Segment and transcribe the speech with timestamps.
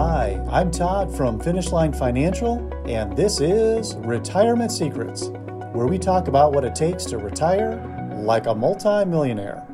[0.00, 5.26] Hi, I'm Todd from Finish Line Financial, and this is Retirement Secrets,
[5.72, 7.82] where we talk about what it takes to retire
[8.16, 9.66] like a multimillionaire.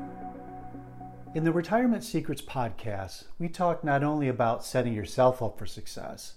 [1.35, 6.37] In the Retirement Secrets podcast, we talk not only about setting yourself up for success,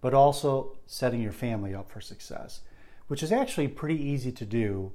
[0.00, 2.62] but also setting your family up for success,
[3.06, 4.92] which is actually pretty easy to do,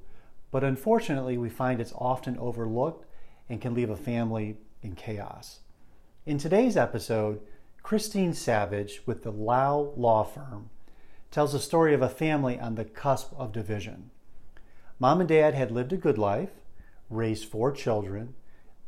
[0.50, 3.06] but unfortunately, we find it's often overlooked
[3.48, 5.60] and can leave a family in chaos.
[6.26, 7.40] In today's episode,
[7.82, 10.70] Christine Savage with the Lau Law Firm
[11.30, 14.10] tells the story of a family on the cusp of division.
[14.98, 16.50] Mom and dad had lived a good life,
[17.10, 18.34] raised four children,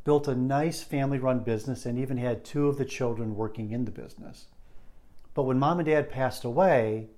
[0.05, 3.85] built a nice family run business, and even had two of the children working in
[3.85, 4.47] the business.
[5.35, 7.09] But when mom and dad passed away,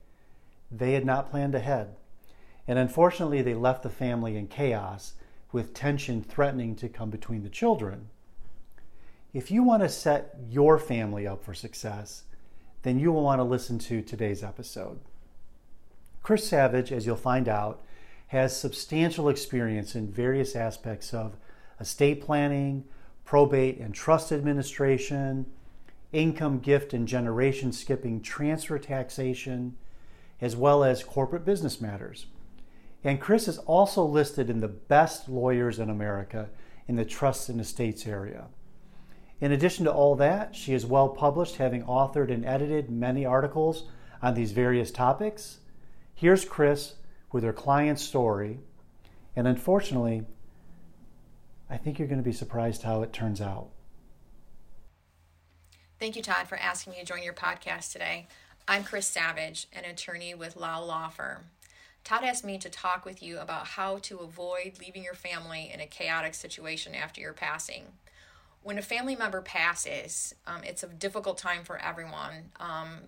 [0.71, 1.97] they had not planned ahead.
[2.67, 5.13] And unfortunately, they left the family in chaos
[5.53, 8.09] with tension threatening to come between the children.
[9.37, 12.23] If you want to set your family up for success,
[12.85, 14.99] then you will want to listen to today's episode.
[16.23, 17.83] Chris Savage, as you'll find out,
[18.29, 21.37] has substantial experience in various aspects of
[21.79, 22.85] estate planning,
[23.27, 25.45] probate and trust administration,
[26.15, 29.77] income gift and generation skipping transfer taxation,
[30.41, 32.25] as well as corporate business matters.
[33.05, 36.49] And Chris is also listed in the best lawyers in America
[36.89, 38.47] in the trusts and estates area.
[39.41, 43.85] In addition to all that, she is well published, having authored and edited many articles
[44.23, 45.59] on these various topics.
[46.15, 46.95] Here's Chris
[47.33, 48.61] with her client's story,
[49.35, 50.25] and unfortunately,
[51.69, 53.69] I think you're going to be surprised how it turns out.
[56.01, 58.29] Thank you, Todd, for asking me to join your podcast today.
[58.67, 61.45] I'm Chris Savage, an attorney with Lau Law Firm.
[62.05, 65.81] Todd asked me to talk with you about how to avoid leaving your family in
[65.81, 67.85] a chaotic situation after your passing
[68.67, 72.51] when a family member passes, um, it's a difficult time for everyone.
[72.59, 72.99] Um,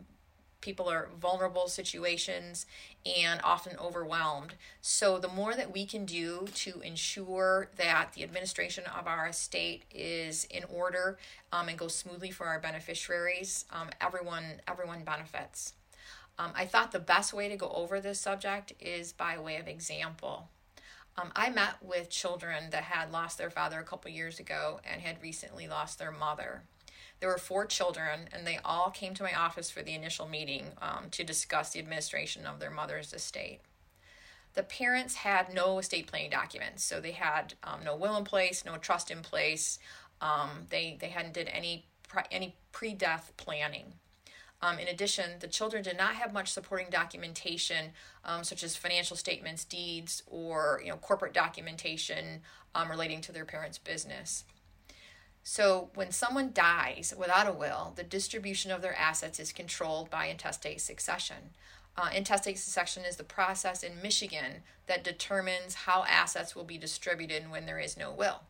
[0.61, 2.65] people are vulnerable situations
[3.05, 4.55] and often overwhelmed.
[4.81, 9.83] So, the more that we can do to ensure that the administration of our estate
[9.93, 11.19] is in order
[11.53, 15.73] um, and goes smoothly for our beneficiaries, um, everyone everyone benefits.
[16.39, 19.67] Um, I thought the best way to go over this subject is by way of
[19.67, 20.51] example.
[21.19, 25.01] Um, I met with children that had lost their father a couple years ago and
[25.01, 26.63] had recently lost their mother.
[27.19, 30.67] There were four children, and they all came to my office for the initial meeting
[30.81, 33.61] um, to discuss the administration of their mother's estate.
[34.55, 38.65] The parents had no estate planning documents, so they had um, no will in place,
[38.65, 39.81] no trust in place.
[40.21, 43.95] Um, they they hadn't did any pre, any pre-death planning.
[44.61, 47.93] Um, in addition, the children did not have much supporting documentation,
[48.25, 52.41] um, such as financial statements, deeds, or you know corporate documentation
[52.75, 54.45] um, relating to their parents' business.
[55.45, 60.27] So, when someone dies without a will, the distribution of their assets is controlled by
[60.27, 61.55] intestate succession.
[61.97, 67.51] Uh, intestate succession is the process in Michigan that determines how assets will be distributed
[67.51, 68.43] when there is no will.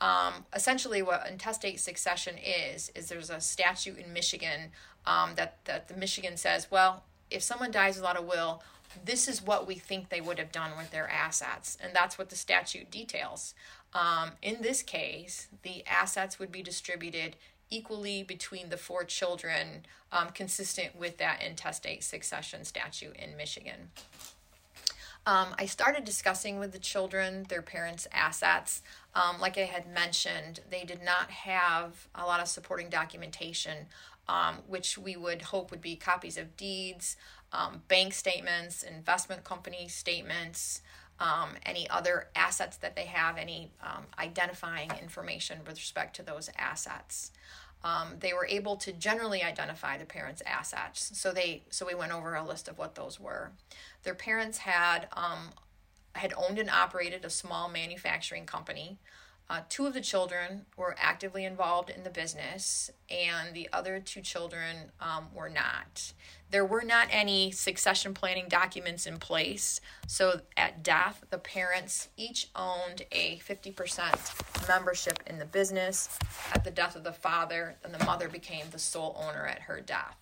[0.00, 4.70] Um, essentially, what intestate succession is is there's a statute in Michigan
[5.06, 8.62] um, that that the Michigan says, well, if someone dies without a will,
[9.04, 12.30] this is what we think they would have done with their assets, and that's what
[12.30, 13.54] the statute details.
[13.94, 17.36] Um, in this case, the assets would be distributed
[17.70, 23.90] equally between the four children, um, consistent with that intestate succession statute in Michigan.
[25.24, 28.82] Um, I started discussing with the children their parents' assets.
[29.14, 33.86] Um, like I had mentioned, they did not have a lot of supporting documentation,
[34.28, 37.16] um, which we would hope would be copies of deeds,
[37.52, 40.82] um, bank statements, investment company statements,
[41.20, 46.50] um, any other assets that they have, any um, identifying information with respect to those
[46.58, 47.30] assets.
[47.84, 51.10] Um, they were able to generally identify the parents' assets.
[51.18, 53.52] So they so we went over a list of what those were.
[54.04, 55.50] Their parents had um,
[56.14, 58.98] had owned and operated a small manufacturing company.
[59.52, 64.22] Uh, two of the children were actively involved in the business, and the other two
[64.22, 66.14] children um, were not.
[66.50, 72.48] There were not any succession planning documents in place, so at death, the parents each
[72.56, 76.18] owned a 50% membership in the business.
[76.54, 79.82] At the death of the father, and the mother became the sole owner at her
[79.82, 80.21] death.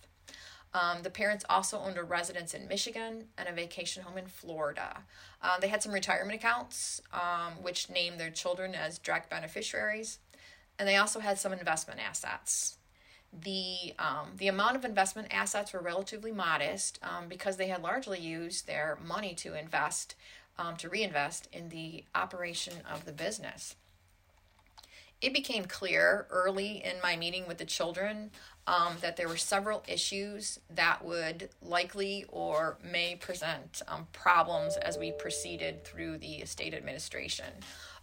[0.72, 4.99] Um, the parents also owned a residence in Michigan and a vacation home in Florida.
[5.43, 10.20] Uh, they had some retirement accounts, um, which named their children as direct beneficiaries,
[10.78, 12.78] and they also had some investment assets.
[13.32, 18.19] The um, the amount of investment assets were relatively modest um, because they had largely
[18.19, 20.16] used their money to invest
[20.58, 23.76] um, to reinvest in the operation of the business.
[25.20, 28.31] It became clear early in my meeting with the children
[28.67, 34.96] um, that there were several issues that would likely or may present um, problems as
[34.96, 37.46] we proceeded through the estate administration.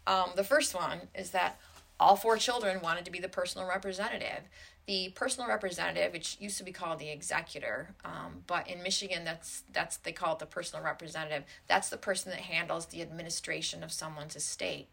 [0.05, 1.59] Um, the first one is that
[1.99, 4.43] all four children wanted to be the personal representative.
[4.85, 9.63] The personal representative, which used to be called the executor, um, but in Michigan, that's
[9.73, 11.43] that's they call it the personal representative.
[11.67, 14.87] That's the person that handles the administration of someone's estate.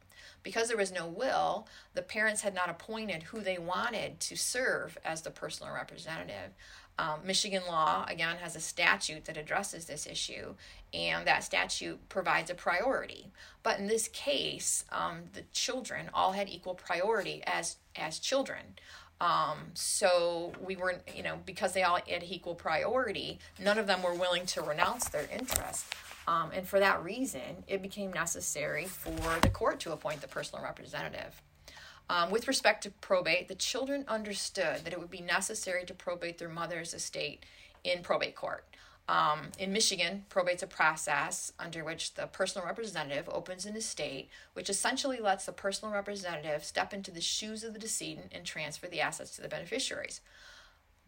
[0.44, 4.96] Because there was no will, the parents had not appointed who they wanted to serve
[5.05, 6.52] as the personal representative.
[6.96, 10.55] Um, Michigan law, again, has a statute that addresses this issue,
[10.93, 13.32] and that statute provides a priority.
[13.64, 18.76] But in this case, um, the children all had equal priority as, as children.
[19.20, 24.02] Um, so we weren't, you know, because they all had equal priority, none of them
[24.02, 25.87] were willing to renounce their interest.
[26.26, 30.65] Um, and for that reason, it became necessary for the court to appoint the personal
[30.65, 31.43] representative.
[32.11, 36.38] Um, with respect to probate, the children understood that it would be necessary to probate
[36.38, 37.44] their mother's estate
[37.82, 38.65] in probate court.
[39.06, 44.70] Um, in Michigan, probate's a process under which the personal representative opens an estate, which
[44.70, 49.03] essentially lets the personal representative step into the shoes of the decedent and transfer the
[49.03, 50.23] assets to the beneficiaries.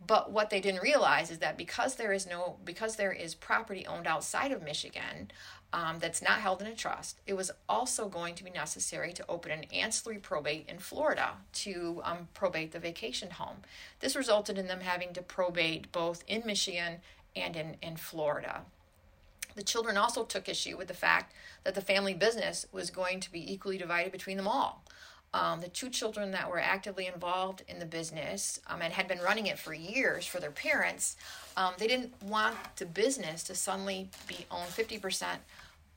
[0.04, 3.86] But what they didn't realize is that because there is no because there is property
[3.86, 5.30] owned outside of Michigan
[5.72, 9.24] um, that's not held in a trust, it was also going to be necessary to
[9.28, 13.56] open an ancillary probate in Florida to um, probate the vacation home.
[14.00, 16.98] This resulted in them having to probate both in Michigan
[17.34, 18.62] and in, in Florida.
[19.54, 21.32] The children also took issue with the fact
[21.64, 24.84] that the family business was going to be equally divided between them all.
[25.34, 29.18] Um, the two children that were actively involved in the business um, and had been
[29.18, 31.16] running it for years for their parents,
[31.56, 35.26] um, they didn't want the business to suddenly be owned 50%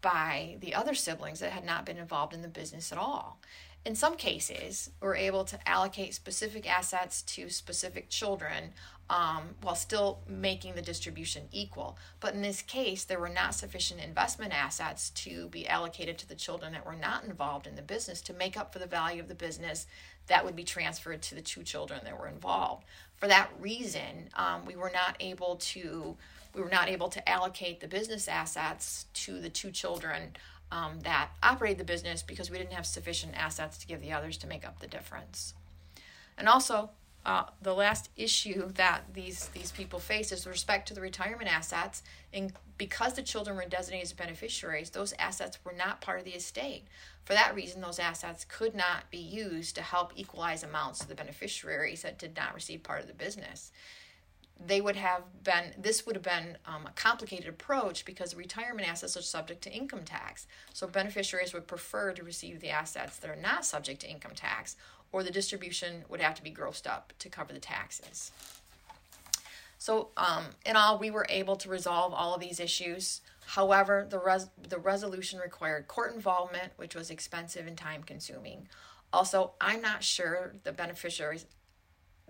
[0.02, 3.38] by the other siblings that had not been involved in the business at all.
[3.86, 8.74] In some cases, we're able to allocate specific assets to specific children
[9.10, 11.98] um, while still making the distribution equal.
[12.20, 16.36] But in this case, there were not sufficient investment assets to be allocated to the
[16.36, 19.28] children that were not involved in the business to make up for the value of
[19.28, 19.88] the business
[20.28, 22.86] that would be transferred to the two children that were involved.
[23.16, 26.16] For that reason, um, we were not able to
[26.56, 30.36] we were not able to allocate the business assets to the two children
[30.72, 34.38] um, that operated the business because we didn't have sufficient assets to give the others
[34.38, 35.54] to make up the difference.
[36.38, 36.92] And also,
[37.26, 41.54] uh, the last issue that these these people face is with respect to the retirement
[41.54, 42.02] assets.
[42.34, 46.32] And because the children were designated as beneficiaries, those assets were not part of the
[46.32, 46.86] estate.
[47.26, 51.16] For that reason, those assets could not be used to help equalize amounts to the
[51.16, 53.72] beneficiaries that did not receive part of the business.
[54.66, 59.16] They would have been, this would have been um, a complicated approach because retirement assets
[59.16, 60.48] are subject to income tax.
[60.74, 64.76] So beneficiaries would prefer to receive the assets that are not subject to income tax
[65.12, 68.32] or the distribution would have to be grossed up to cover the taxes.
[69.78, 73.22] So, um, in all, we were able to resolve all of these issues.
[73.48, 78.68] However, the, res- the resolution required court involvement, which was expensive and time consuming.
[79.14, 81.46] Also, I'm not sure the beneficiaries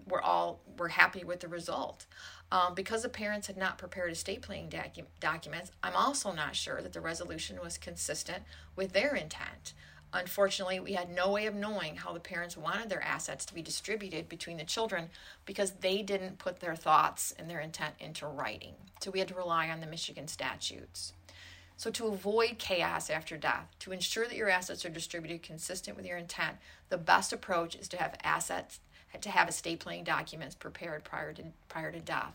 [0.08, 2.06] were all were happy with the result.
[2.52, 6.82] Um, because the parents had not prepared estate planning docu- documents, I'm also not sure
[6.82, 8.44] that the resolution was consistent
[8.76, 9.74] with their intent.
[10.12, 13.62] Unfortunately, we had no way of knowing how the parents wanted their assets to be
[13.62, 15.10] distributed between the children
[15.46, 18.74] because they didn't put their thoughts and their intent into writing.
[19.02, 21.14] So we had to rely on the Michigan statutes.
[21.78, 26.06] So, to avoid chaos after death, to ensure that your assets are distributed consistent with
[26.06, 26.58] your intent,
[26.90, 28.82] the best approach is to have assets
[29.22, 32.34] to have estate planning documents prepared prior to prior to death.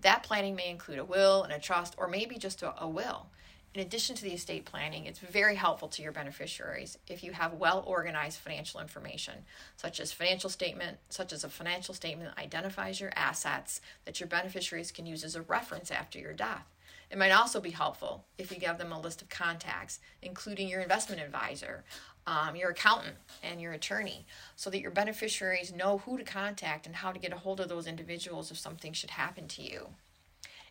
[0.00, 3.26] That planning may include a will and a trust, or maybe just a, a will
[3.72, 7.54] in addition to the estate planning, it's very helpful to your beneficiaries if you have
[7.54, 9.34] well organized financial information,
[9.76, 14.26] such as financial statement, such as a financial statement that identifies your assets that your
[14.26, 16.66] beneficiaries can use as a reference after your death.
[17.10, 20.80] It might also be helpful if you give them a list of contacts, including your
[20.80, 21.84] investment advisor,
[22.26, 26.96] um, your accountant, and your attorney, so that your beneficiaries know who to contact and
[26.96, 29.88] how to get a hold of those individuals if something should happen to you.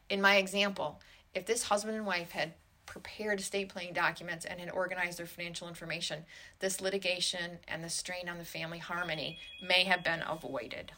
[0.09, 0.99] In my example,
[1.33, 2.53] if this husband and wife had
[2.85, 6.25] prepared estate planning documents and had organized their financial information,
[6.59, 10.91] this litigation and the strain on the family harmony may have been avoided.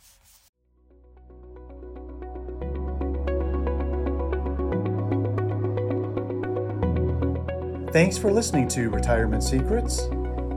[7.92, 10.08] Thanks for listening to Retirement Secrets.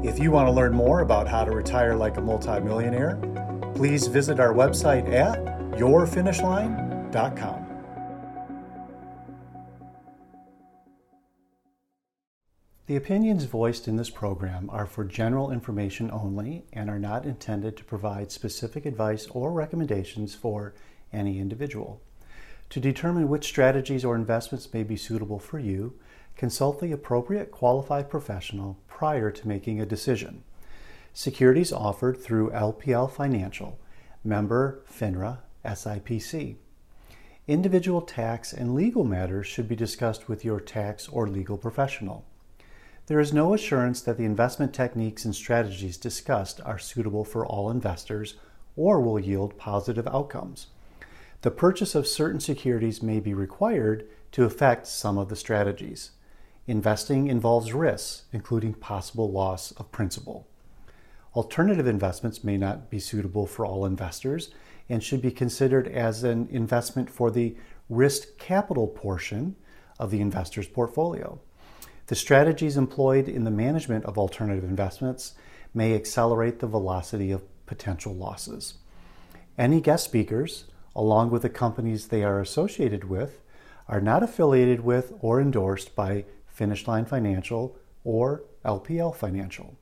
[0.05, 3.17] If you want to learn more about how to retire like a multimillionaire,
[3.75, 5.43] please visit our website at
[5.79, 7.67] yourfinishline.com.
[12.87, 17.75] The opinions voiced in this program are for general information only and are not intended
[17.79, 20.75] to provide specific advice or recommendations for
[21.15, 22.03] any individual.
[22.69, 25.99] To determine which strategies or investments may be suitable for you,
[26.37, 30.45] consult the appropriate qualified professional prior to making a decision.
[31.13, 33.79] Securities offered through LPL Financial,
[34.23, 36.57] member FINRA, SIPC.
[37.47, 42.25] Individual tax and legal matters should be discussed with your tax or legal professional.
[43.07, 47.71] There is no assurance that the investment techniques and strategies discussed are suitable for all
[47.71, 48.37] investors
[48.77, 50.69] or will yield positive outcomes.
[51.43, 56.13] The purchase of certain securities may be required to affect some of the strategies.
[56.67, 60.49] Investing involves risks, including possible loss of principal.
[61.35, 64.51] Alternative investments may not be suitable for all investors
[64.89, 67.57] and should be considered as an investment for the
[67.91, 69.57] risk capital portion
[69.99, 71.39] of the investor's portfolio.
[72.07, 75.35] The strategies employed in the management of alternative investments
[75.75, 78.75] may accelerate the velocity of potential losses.
[79.59, 80.65] Any guest speakers,
[80.97, 83.41] along with the companies they are associated with,
[83.89, 89.77] are not affiliated with or endorsed by Finish Line Financial or LPL Financial.